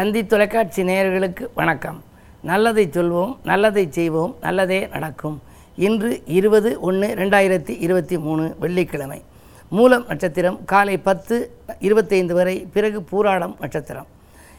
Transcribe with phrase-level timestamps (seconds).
[0.00, 2.02] தந்தி தொலைக்காட்சி நேயர்களுக்கு வணக்கம்.
[2.42, 5.42] நல்லதை சொல்வோம் நல்லதை செய்வோம் நல்லதே நடக்கும்.
[5.86, 9.22] இன்று இருபது ஒன்று ரெண்டாயிரத்தி இருபத்தி மூணு வெள்ளிக்கிழமை.
[9.70, 11.36] மூலம் நட்சத்திரம் காலை பத்து
[11.78, 14.06] இருபத்தைந்து வரை பிறகு பூராடம் நட்சத்திரம்.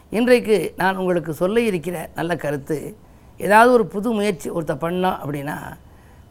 [0.10, 2.96] இன்றைக்கு நான் உங்களுக்கு சொல்ல இருக்கிற நல்ல கருத்து
[3.38, 5.58] ஏதாவது ஒரு புது முயற்சி ஒருத்த பண்ணோம் அப்படின்னா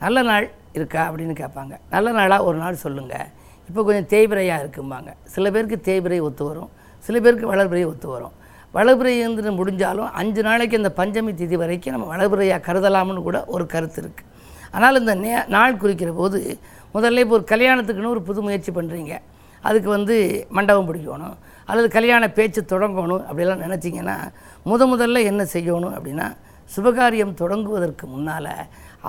[0.00, 1.76] நல்ல நாள் இருக்கா அப்படின்னு கேட்பாங்க.
[1.90, 3.26] நல்ல நாளாக ஒரு நாள் சொல்லுங்கள்
[3.68, 5.12] இப்போ கொஞ்சம் தேய்பிரையாக இருக்கும்பாங்க.
[5.24, 6.70] சில பேருக்கு தேய்பிரை ஒத்து வரும்.
[6.98, 8.38] சில பேருக்கு வளர்பிறை ஒத்து வரும்.
[8.74, 14.28] வளபிரையந்திரம் முடிஞ்சாலும் அஞ்சு நாளைக்கு இந்த பஞ்சமி திதி வரைக்கும் நம்ம வளபிரையாக கருதலாம்னு கூட ஒரு கருத்து இருக்குது
[14.76, 16.38] ஆனால் இந்த நே நாள் குறிக்கிற போது
[16.94, 19.14] முதல்ல இப்போ ஒரு கல்யாணத்துக்குன்னு ஒரு புது முயற்சி பண்ணுறீங்க
[19.68, 20.14] அதுக்கு வந்து
[20.56, 21.34] மண்டபம் பிடிக்கணும்.
[21.70, 24.16] அல்லது கல்யாண பேச்சு தொடங்கணும் அப்படிலாம் நினச்சிங்கன்னா
[24.70, 26.26] முத முதல்ல என்ன செய்யணும் அப்படின்னா
[26.74, 28.52] சுபகாரியம் தொடங்குவதற்கு முன்னால்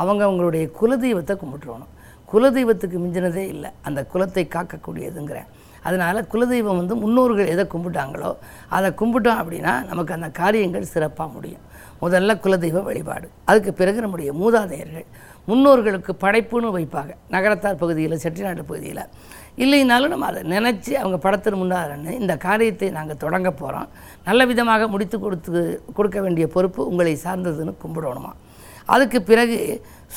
[0.02, 1.92] அவங்க அவங்களுடைய குலதெய்வத்தை கும்பிட்டுறணும்.
[2.32, 3.70] குலதெய்வத்துக்கு மிஞ்சினதே இல்லை.
[3.88, 5.50] அந்த குலத்தை காக்கக்கூடியதுங்கிறேன்
[5.84, 8.32] அதனால் குலதெய்வம் வந்து முன்னோர்கள் எதை கும்பிட்டாங்களோ
[8.78, 11.66] அதை கும்பிட்டோம் அப்படின்னா நமக்கு அந்த காரியங்கள் சிறப்பாக முடியும்.
[12.02, 13.28] முதல்ல குலதெய்வ வழிபாடு.
[13.46, 15.08] அதுக்கு பிறகு நம்முடைய மூதாதையர்கள்.
[15.50, 17.12] முன்னோர்களுக்கு படைப்புன்னு வைப்பாங்க.
[17.30, 19.04] நகரத்தார் பகுதியில் செட்டிநாடு பகுதியில்.
[19.64, 23.90] இல்லைனாலும் நம்ம அதை நினச்சி அவங்க படத்தின் முன்னாரன்னு இந்த காரியத்தை நாங்கள் தொடங்க போகிறோம்
[24.28, 25.62] நல்ல விதமாக முடித்து கொடுத்து
[25.98, 28.32] கொடுக்க வேண்டிய பொறுப்பு உங்களை சார்ந்ததுன்னு கும்பிடணுமா?
[28.86, 29.58] அதுக்கு பிறகு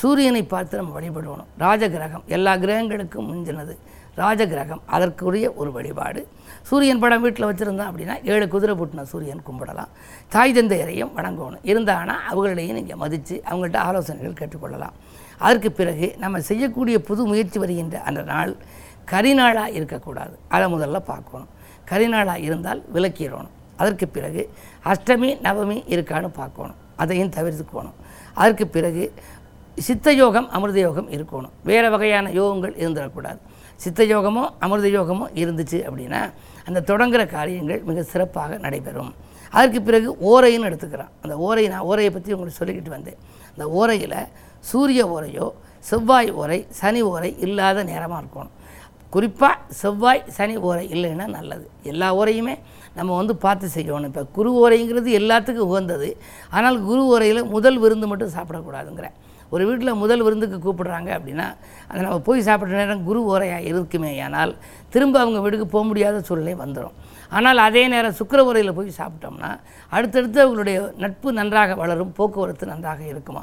[0.00, 2.24] சூரியனை பார்த்து நம்ம வழிபடணும் ராஜகிரகம்.
[2.36, 3.74] எல்லா கிரகங்களுக்கும் முஞ்சினது
[4.16, 4.80] ராஜகிரகம்.
[4.86, 6.28] அதற்குரிய ஒரு வழிபாடு.
[6.62, 9.90] சூரியன் படம் வீட்டில் வச்சுருந்தோம் அப்படின்னா ஏழு குதிரை புட்டின சூரியன் கும்பிடலாம்.
[10.28, 11.64] தாய் தந்தையரையும் வணங்கணும்.
[11.72, 14.94] இருந்தாங்கன்னா அவங்களையும் நீங்கள் மதித்து அவங்கள்ட்ட ஆலோசனைகள் கேட்டுக்கொள்ளலாம்.
[15.38, 18.56] அதற்கு பிறகு நம்ம செய்யக்கூடிய புது முயற்சி வருகின்ற அந்த நாள்
[19.10, 20.38] கரிநாளாக இருக்கக்கூடாது.
[20.48, 21.48] அதை முதல்ல பார்க்கணும்.
[21.90, 24.50] கரிநாளாக இருந்தால் விலக்கிடணும் அதற்கு பிறகு
[24.84, 26.76] அஷ்டமி நவமி இருக்கான்னு பார்க்கணும்.
[26.96, 27.96] அதையும் தவிர்த்துக்கணும்.
[28.34, 29.12] அதற்கு பிறகு
[29.78, 31.54] சித்த யோகம் அமிர்த யோகம் இருக்கணும்.
[31.64, 33.38] வேறு வகையான யோகங்கள் இருந்துடக்கூடாது.
[33.82, 36.20] சித்த யோகமோ அமிர்த யோகமோ இருந்துச்சு அப்படின்னா
[36.68, 39.12] அந்த தொடங்குகிற காரியங்கள் மிக சிறப்பாக நடைபெறும்.
[39.56, 41.10] அதற்கு பிறகு ஓரைன்னு எடுத்துக்கிறோம்.
[41.24, 43.18] அந்த ஓரை நான் ஓரையை பற்றி உங்களுக்கு சொல்லிக்கிட்டு வந்தேன்.
[43.54, 44.18] அந்த ஓரையில்
[44.70, 45.46] சூரிய ஓரையோ
[45.88, 48.52] செவ்வாய் ஓரை சனி ஓரை இல்லாத நேரமாக இருக்கணும்
[49.14, 51.66] குறிப்பாக செவ்வாய் சனி ஓரை இல்லைன்னா நல்லது.
[51.90, 52.54] எல்லா ஓரையுமே
[52.98, 54.08] நம்ம வந்து பார்த்து செய்யணும்.
[54.10, 56.08] இப்போ குரு ஓரைங்கிறது எல்லாத்துக்கும் உகந்தது.
[56.56, 59.14] ஆனால் குரு ஓரையில் முதல் விருந்து மட்டும் சாப்பிடக்கூடாதுங்கிறேன்
[59.54, 61.48] ஒரு வீட்டில் முதல் விருந்துக்கு கூப்பிடுறாங்க அப்படின்னா
[61.88, 64.52] அதை நம்ம போய் சாப்பிட்ற நேரம் குரு ஓரையாக இருக்குமே ஆனால்
[64.94, 66.96] திரும்ப அவங்க வீட்டுக்கு போக முடியாத சூழ்நிலை வந்துடும்
[67.36, 69.50] ஆனால் அதே நேரம் சுக்கர உரையில் போய் சாப்பிட்டோம்னா
[69.96, 73.42] அடுத்தடுத்து அவங்களுடைய நட்பு நன்றாக வளரும் போக்குவரத்து நன்றாக இருக்குமா?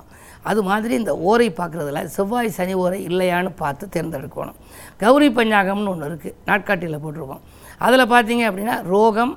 [0.49, 4.59] அது மாதிரி இந்த ஓரை பார்க்குறதுல செவ்வாய் சனி ஓரை இல்லையான்னு பார்த்து தேர்ந்தெடுக்கணும்.
[5.03, 7.43] கௌரி பஞ்சாங்கம்னு ஒன்று இருக்குது நாட்காட்டியில் போட்டிருக்கோம்.
[7.87, 9.33] அதில் பார்த்தீங்க அப்படின்னா ரோகம்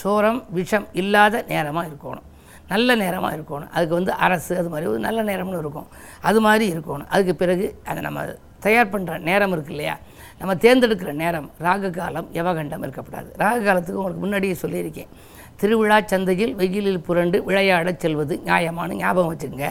[0.00, 2.26] சோரம் விஷம் இல்லாத நேரமாக இருக்கணும்.
[2.68, 3.70] நல்ல நேரமாக இருக்கணும்.
[3.70, 5.88] அதுக்கு வந்து அரசு அது மாதிரி ஒரு நல்ல நேரம்னு இருக்கும்.
[6.20, 7.06] அது மாதிரி இருக்கணும்.
[7.08, 8.24] அதுக்கு பிறகு அதை நம்ம
[8.60, 9.96] தயார் பண்ணுற நேரம் இருக்கு இல்லையா?
[10.38, 15.10] நம்ம தேர்ந்தெடுக்கிற நேரம் ராகு காலம் யவகண்டம் இருக்கப்படாது ராகு காலத்துக்கு உங்களுக்கு முன்னாடியே சொல்லியிருக்கேன்.
[15.56, 19.68] திருவிழா சந்தையில் வெயிலில் புரண்டு விளையாடச் செல்வது நியாயமான ஞாபகம் வச்சுக்கோங்க.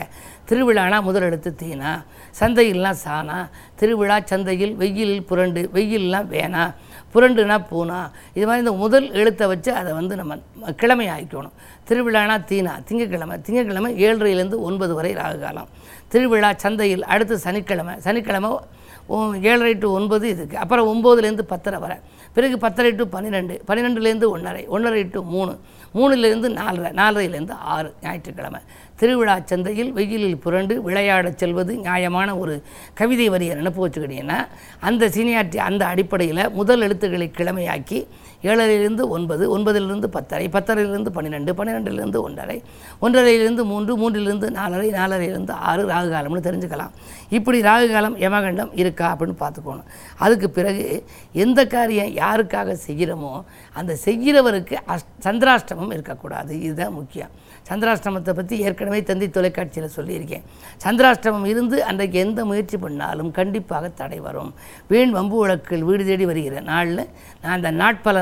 [0.49, 1.91] திருவிழானா முதலெடுத்து தீனா?
[2.39, 3.37] சந்தையில்லாம் சானா
[3.75, 6.73] திருவிழா சந்தையில் வெயிலில் புரண்டு வெயிலெலாம் வேணாம்
[7.13, 7.99] புரண்டுனா பூனா.
[8.37, 10.35] இது மாதிரி இந்த முதல் எழுத்தை வச்சு அதை வந்து நம்ம
[10.81, 11.55] கிழமை ஆக்கிக்கணும்
[11.89, 13.35] திருவிழானா தீனா திங்கக்கிழமை.
[13.47, 15.69] திங்கக்கிழமை ஏழரையிலேருந்து ஒன்பது வரை ராகு காலம்
[16.07, 17.95] திருவிழா சந்தையில் அடுத்து சனிக்கிழமை.
[18.07, 18.51] சனிக்கிழமை
[19.49, 20.55] ஏழரை டு ஒன்பது இதுக்கு.
[20.63, 21.97] அப்புறம் ஒம்போதுலேருந்து பத்தரை வரை.
[22.35, 25.53] பிறகு பத்தரை டு பன்னிரெண்டு பன்னிரெண்டுலேருந்து ஒன்றரை ஒன்றரை டு மூணு.
[25.95, 26.89] மூணுலேருந்து நாலரை.
[27.01, 28.59] நாலரைலேருந்து ஆறு ஞாயிற்றுக்கிழமை.
[28.99, 32.53] திருவிழா சந்தையில் வெயிலில் புரண்டு விளையாடச் செல்வது நியாயமான ஒரு
[32.93, 34.39] கவிதை வரியை நினப்பு வச்சுக்கிட்டீங்கன்னா
[34.81, 37.99] அந்த சீனியார்டி அந்த அடிப்படையில் முதல் எழுத்துக்களை கிழமையாக்கி
[38.43, 42.57] ஏழரையிலிருந்து ஒன்பது ஒன்பதிலிருந்து பத்தரை பத்தரையிலிருந்து பன்னிரெண்டு பன்னிரெண்டிலிருந்து ஒன்றரை
[43.01, 46.93] ஒன்றரையிலிருந்து மூன்று மூன்றிலிருந்து நாலரை நாலரையிலிருந்து ஆறு ராகு காலம்னு தெரிஞ்சுக்கலாம்.
[47.29, 49.89] இப்படி ராகு காலம் யமகண்டம் இருக்கா அப்படின்னு பார்த்துக்கோணும்.
[50.17, 50.85] அதுக்கு பிறகு
[51.31, 53.33] எந்த காரியம் யாருக்காக செய்கிறோமோ
[53.73, 56.61] அந்த செய்கிறவருக்கு அஷ் சந்திராஷ்டமம் இருக்கக்கூடாது.
[56.61, 57.33] இதுதான் முக்கியம்.
[57.69, 60.43] சந்திராஷ்டமத்தை பற்றி ஏற்கனவே தந்தி தொலைக்காட்சியில் சொல்லியிருக்கேன்.
[60.83, 64.53] சந்திராஷ்டமம் இருந்து அன்றைக்கு எந்த முயற்சி பண்ணாலும் கண்டிப்பாக தடை வரும்.
[64.87, 67.03] வீண் வம்பு வழக்கில் வீடு தேடி வருகிற நாளில்
[67.41, 67.71] நான் அந்த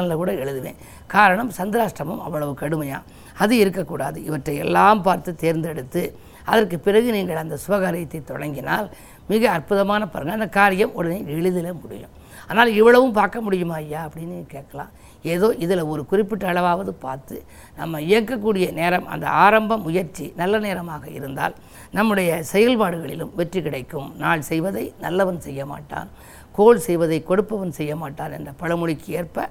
[0.06, 0.80] நாட்பலனில் கூட எழுதுவேன்.
[1.16, 3.04] காரணம் சந்திராஷ்டமம் அவ்வளவு கடுமையாக
[3.44, 4.18] அது இருக்கக்கூடாது.
[4.28, 6.04] இவற்றை எல்லாம் பார்த்து தேர்ந்தெடுத்து
[6.52, 8.88] அதற்கு பிறகு நீங்கள் அந்த சுபகாரியத்தை தொடங்கினால்
[9.32, 12.14] மிக அற்புதமான பாருங்க அந்த காரியம் உடனே எளிதில் முடியும்.
[12.50, 14.92] ஆனால் இவ்வளவும் பார்க்க முடியுமா ஐயா அப்படின்னு கேட்கலாம்.
[15.34, 17.36] ஏதோ இதில் ஒரு குறிப்பிட்ட அளவாவது பார்த்து
[17.80, 21.56] நம்ம இயக்கக்கூடிய நேரம் அந்த ஆரம்ப முயற்சி நல்ல நேரமாக இருந்தால்
[21.98, 24.08] நம்முடைய செயல்பாடுகளிலும் வெற்றி கிடைக்கும்.
[24.24, 26.12] நாள் செய்வதை நல்லவன் செய்ய மாட்டான்.
[26.58, 29.48] கோல் செய்வதை கொடுப்பவன் செய்ய மாட்டான் என்ற பழமொழிக்கு ஏற்ப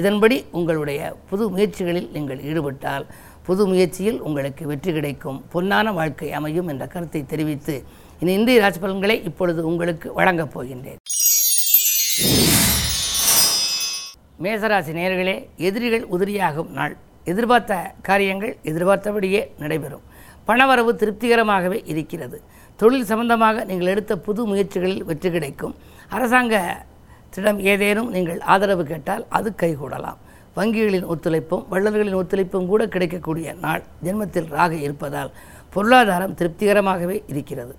[0.00, 1.00] இதன்படி உங்களுடைய
[1.30, 3.06] புது முயற்சிகளில் நீங்கள் ஈடுபட்டால்
[3.46, 5.38] புது முயற்சியில் உங்களுக்கு வெற்றி கிடைக்கும்.
[5.52, 7.74] பொன்னான வாழ்க்கை அமையும் என்ற கருத்தை தெரிவித்து
[8.22, 11.00] இனி இந்திய ராசி பலன்களை இப்பொழுது உங்களுக்கு வழங்கப் போகின்றேன்.
[14.44, 15.36] மேசராசி நேர்களே
[15.68, 16.94] எதிரிகள் உதிரியாகும் நாள்.
[17.32, 17.74] எதிர்பார்த்த
[18.08, 20.04] காரியங்கள் எதிர்பார்த்தபடியே நடைபெறும்.
[20.48, 22.38] பணவரவு திருப்திகரமாகவே இருக்கிறது.
[22.80, 25.74] தொழில் சம்பந்தமாக நீங்கள் எடுத்த புது முயற்சிகளில் வெற்றி கிடைக்கும்.
[26.16, 26.56] அரசாங்க
[27.36, 30.18] அரசாங்கத்திடம் ஏதேனும் நீங்கள் ஆதரவு கேட்டால் அது கைகூடலாம்.
[30.56, 35.30] வங்கிகளின் ஒத்துழைப்பும் வள்ளல்களின் ஒத்துழைப்பும் கூட கிடைக்கக்கூடிய நாள் ஜென்மத்தில் ராக இருப்பதால்
[35.74, 37.74] பொருளாதாரம் திருப்திகரமாகவே இருக்கிறது.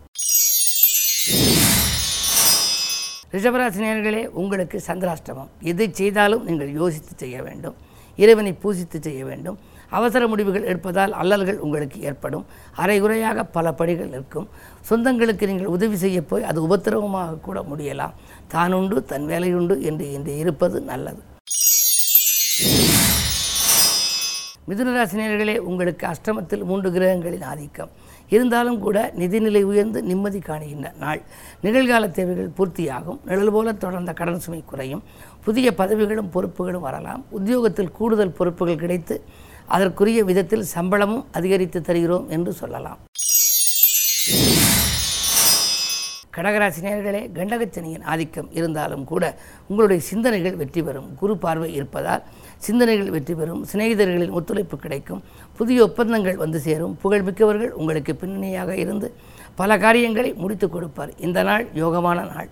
[3.33, 5.49] ரிஷபராசினியர்களே உங்களுக்கு சந்திராஷ்டமம்.
[5.71, 7.75] எதை செய்தாலும் நீங்கள் யோசித்து செய்ய வேண்டும்.
[8.23, 9.57] இறைவனை பூசித்து செய்ய வேண்டும்.
[9.89, 12.45] அவசர முடிவுகள் எடுப்பதால் அல்லல்கள் உங்களுக்கு ஏற்படும்.
[12.75, 14.49] அரைகுறையாக பல படிகள் இருக்கும்.
[14.89, 18.13] சொந்தங்களுக்கு நீங்கள் உதவி செய்ய போய் அது உபத்திரவமாக கூட முடியலாம்.
[18.53, 21.21] தானுண்டு தன் வேலையுண்டு என்று இன்று இருப்பது நல்லது.
[24.69, 27.89] மிதுனராசினியர்களே உங்களுக்கு அஷ்டமத்தில் மூன்று கிரகங்களின் ஆதிக்கம்.
[28.29, 31.21] இருந்தாலும் கூட நிதிநிலை உயர்ந்து நிம்மதி காணுகின்ற நாள்.
[31.63, 33.19] நிகழ்கால தேவைகள் பூர்த்தியாகும்.
[33.25, 35.03] நிழல் போல தொடர்ந்த கடன் சுமை குறையும்.
[35.43, 37.25] புதிய பதவிகளும் பொறுப்புகளும் வரலாம்.
[37.29, 39.23] உத்தியோகத்தில் கூடுதல் பொறுப்புகள் கிடைத்து
[39.75, 42.99] அதற்குரிய விதத்தில் சம்பளமும் அதிகரித்து தருகிறோம் என்று சொல்லலாம்.
[46.35, 49.23] கடகராசினியர்களே கண்டகச்சனியின் ஆதிக்கம் இருந்தாலும் கூட
[49.69, 51.07] உங்களுடைய சிந்தனைகள் வெற்றி பெறும்.
[51.21, 52.23] குரு பார்வை இருப்பதால்
[52.67, 53.63] சிந்தனைகள் வெற்றி பெறும்.
[53.71, 55.23] சிநேகிதர்களின் ஒத்துழைப்பு கிடைக்கும்.
[55.57, 56.93] புதிய ஒப்பந்தங்கள் வந்து சேரும்.
[57.03, 59.09] புகழ்மிக்கவர்கள் உங்களுக்கு பின்னணியாக இருந்து
[59.55, 61.13] பல காரியங்களை முடித்து கொடுப்பார்.
[61.27, 62.49] இந்த நாள் யோகமான நாள்.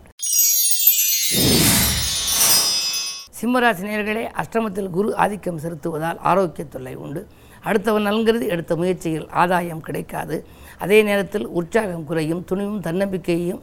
[3.38, 7.22] சிம்மராசினியர்களே அஷ்டமத்தில் குரு ஆதிக்கம் செலுத்துவதால் ஆரோக்கிய தொல்லை உண்டு.
[7.68, 10.36] அடுத்தவன் நல்கிறது எடுத்த முயற்சியில் ஆதாயம் கிடைக்காது.
[10.84, 13.62] அதே நேரத்தில் உற்சாகம் குறையும் துணிவும் தன்னம்பிக்கையும்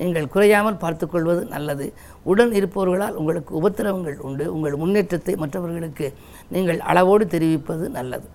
[0.00, 1.86] நீங்கள் குறையாமல் பார்த்துக்கொள்வது நல்லது.
[2.32, 4.46] உடன் இருப்பவர்களால் உங்களுக்கு உபத்திரவங்கள் உண்டு.
[4.56, 6.08] உங்கள் முன்னேற்றத்தை மற்றவர்களுக்கு
[6.54, 8.26] நீங்கள் அளவோடு தெரிவிப்பது நல்லது.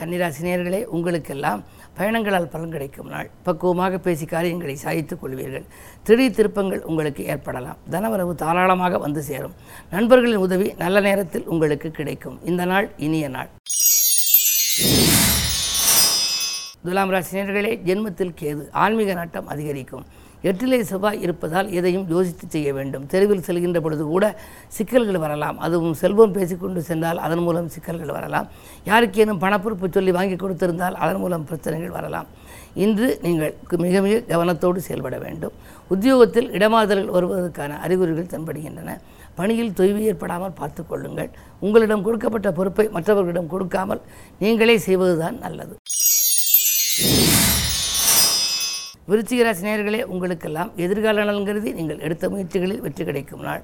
[0.00, 1.62] கன்னிராசினியர்களே உங்களுக்கெல்லாம்
[1.98, 3.30] பயணங்களால் பலன் கிடைக்கும் நாள்.
[3.46, 5.66] பக்குவமாக பேசி காரியங்களை சாய்த்துக் கொள்வீர்கள்.
[6.02, 7.78] திடீர் திருப்பங்கள் உங்களுக்கு ஏற்படலாம்.
[7.90, 9.56] தனவரவு தாராளமாக வந்து சேரும்.
[9.90, 12.38] நண்பர்களின் உதவி நல்ல நேரத்தில் உங்களுக்கு கிடைக்கும்.
[12.44, 13.50] இந்த நாள் இனிய நாள்.
[16.84, 20.04] துலாம் ராசினியர்களே ஜென்மத்தில் கேது ஆன்மீக நாட்டம் அதிகரிக்கும்.
[20.48, 23.04] எட்டிலே செவ்வாய் இருப்பதால் எதையும் யோசித்து செய்ய வேண்டும்.
[23.12, 24.24] தெருவில் செல்கின்ற பொழுது கூட
[24.76, 25.56] சிக்கல்கள் வரலாம்.
[25.66, 28.48] அதுவும் செல்வம் பேசிக்கொண்டு சென்றால் அதன் மூலம் சிக்கல்கள் வரலாம்.
[28.90, 32.28] யாருக்கேனும் பணப்பொறுப்பு சொல்லி வாங்கி கொடுத்திருந்தால் அதன் மூலம் பிரச்சனைகள் வரலாம்.
[32.84, 33.54] இன்று நீங்கள்
[33.84, 35.54] மிக மிக கவனத்தோடு செயல்பட வேண்டும்.
[35.94, 38.90] உத்தியோகத்தில் இடமாதல்கள் வருவதற்கான அறிகுறிகள் தென்படுகின்றன.
[39.38, 41.30] பணியில் தொய்வு ஏற்படாமல் பார்த்து கொள்ளுங்கள்.
[41.64, 44.02] உங்களிடம் கொடுக்கப்பட்ட பொறுப்பை மற்றவர்களிடம் கொடுக்காமல்
[44.42, 45.76] நீங்களே செய்வதுதான் நல்லது.
[49.10, 53.62] விருச்சிக ராசி நேயர்களே உங்களுக்கெல்லாம் எதிர்கால நலன்கருதி நீங்கள் எடுத்த முயற்சிகளில் வெற்றி கிடைக்கும் நாள்.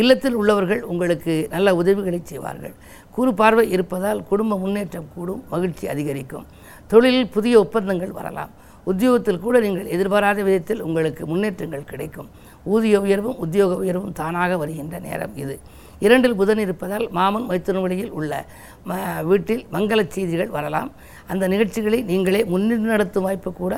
[0.00, 2.74] இல்லத்தில் உள்ளவர்கள் உங்களுக்கு நல்ல உதவிகளை செய்வார்கள்.
[3.14, 6.44] கூறு பார்வை இருப்பதால் குடும்ப முன்னேற்றம் கூடும் மகிழ்ச்சி அதிகரிக்கும்.
[6.92, 8.52] தொழிலில் புதிய ஒப்பந்தங்கள் வரலாம்.
[8.90, 12.28] உத்தியோகத்தில் கூட நீங்கள் எதிர்பாராத விதத்தில் உங்களுக்கு முன்னேற்றங்கள் கிடைக்கும்.
[12.74, 15.56] ஊதிய உயர்வும் உத்தியோக உயர்வும் தானாக வருகின்ற நேரம் இது.
[16.04, 18.32] இரண்டில் புதன் இருப்பதால் மாமன் மைத்துனவழியில் உள்ள
[18.88, 19.00] ம
[19.30, 20.90] வீட்டில் மங்கள செய்திகள் வரலாம்.
[21.32, 23.74] அந்த நிகழ்ச்சிகளை நீங்களே முன்னின்று நடத்தும் வாய்ப்பு கூட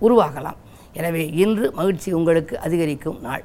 [0.00, 0.60] உருவாகலாம்.
[0.92, 3.44] எனவே இன்று மகிழ்ச்சி உங்களுக்கு அதிகரிக்கும் நாள்.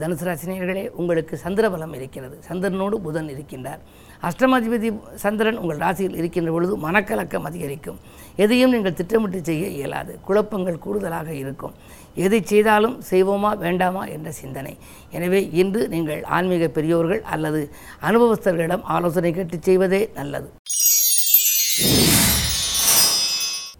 [0.00, 2.36] தனுசு ராசினியர்களே உங்களுக்கு சந்திரபலம் இருக்கிறது.
[2.48, 3.80] சந்திரனோடு புதன் இருக்கின்றார்.
[4.28, 4.88] அஷ்டமாதிபதி
[5.22, 7.98] சந்திரன் உங்கள் ராசியில் இருக்கின்ற பொழுது மனக்கலக்கம் அதிகரிக்கும்.
[8.44, 10.18] எதையும் நீங்கள் திட்டமிட்டு செய்ய இயலாது.
[10.26, 11.74] குழப்பங்கள் கூடுதலாக இருக்கும்.
[12.14, 14.76] எதை செய்தாலும் செய்வோமா வேண்டாமா என்ற சிந்தனை.
[15.10, 17.70] எனவே இன்று நீங்கள் ஆன்மீக பெரியோர்கள் அல்லது
[18.10, 20.50] அனுபவஸ்தர்களிடம் ஆலோசனை கேட்டு செய்வதே நல்லது.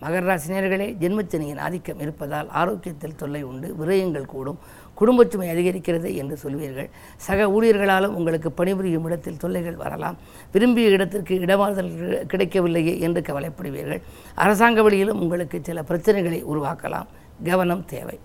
[0.08, 4.60] மகராசினியர்களே ஜென்மச்சனியின் ஆதிக்கம் இருப்பதால் ஆரோக்கியத்தில் தொல்லை உண்டு விரயங்கள் கூடும்
[5.00, 6.88] குடும்பச்சுமை அதிகரிக்கிறது என்று சொல்வீர்கள்.
[7.26, 10.16] சக ஊழியர்களாலும் உங்களுக்கு பணிபுரியும் இடத்தில் தொல்லைகள் வரலாம்.
[10.54, 11.92] விரும்பிய இடத்திற்கு இடமாறுதல்
[12.32, 14.02] கிடைக்கவில்லையே என்று கவலைப்படுவீர்கள்.
[14.44, 17.08] அரசாங்க வழியிலும் உங்களுக்கு சில பிரச்சனைகளை உருவாக்கலாம்.
[17.50, 18.16] கவனம் தேவை.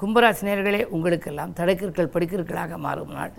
[0.00, 3.32] கும்பராசினியர்களே உங்களுக்கெல்லாம் தடைக்கற்கள் படிக்கற்களாக மாறும் நாள்.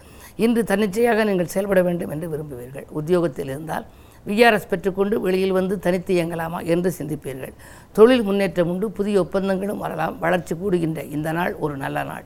[0.45, 2.87] இன்று தன்னிச்சையாக நீங்கள் செயல்பட வேண்டும் என்று விரும்புவீர்கள்.
[2.99, 3.85] உத்தியோகத்தில் இருந்தால்
[4.27, 7.53] விஆர்எஸ் பெற்றுக்கொண்டு வெளியில் வந்து தனித்து இயங்கலாமா என்று சிந்திப்பீர்கள்.
[7.91, 12.25] தொழில் முன்னேற்றம் உண்டு புதிய ஒப்பந்தங்களும் வரலாம் வளர்ச்சி கூடுகின்ற இந்த நாள் ஒரு நல்ல நாள்.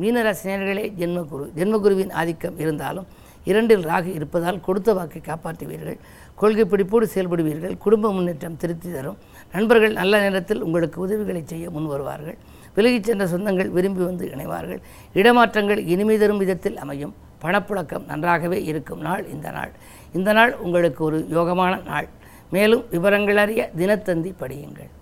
[0.00, 1.44] மீனராசினியர்களே ஜென்மகுரு.
[1.56, 3.06] ஜென்மகுருவின் ஆதிக்கம் இருந்தாலும்
[3.44, 5.98] இரண்டில் ராகு இருப்பதால் கொடுத்த வாக்கை காப்பாற்றுவீர்கள்.
[6.34, 7.78] கொள்கை பிடிப்போடு செயல்படுவீர்கள்.
[7.78, 9.18] குடும்ப முன்னேற்றம் திருத்தி தரும்.
[9.52, 12.36] நண்பர்கள் நல்ல நேரத்தில் உங்களுக்கு உதவிகளை செய்ய முன் வருவார்கள்.
[12.74, 14.80] விலகிச் சென்ற சொந்தங்கள் விரும்பி வந்து இணைவார்கள்.
[15.14, 17.14] இடமாற்றங்கள் இனிமை தரும் விதத்தில் அமையும்.
[17.42, 19.70] பணப்புழக்கம் நன்றாகவே இருக்கும் நாள் இந்த நாள்.
[20.12, 22.08] இந்த நாள் உங்களுக்கு ஒரு யோகமான நாள்.
[22.50, 24.92] மேலும் விவரங்கள் அறிய தினத்தந்தி படியுங்கள்.